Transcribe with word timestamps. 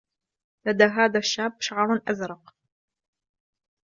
لدى 0.65 0.83
هذا 0.83 1.19
الشاب 1.19 1.55
شعر 1.61 2.01
أزرق. 2.07 2.55